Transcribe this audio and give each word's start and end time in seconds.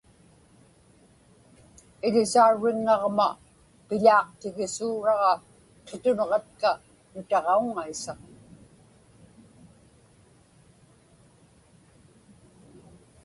Iḷisaurriŋŋaġma 2.07 3.27
piḷaaqtigisuuraġa 3.87 5.33
qitunġatka 5.87 6.71
nutaġauŋŋaisa. 7.13 8.13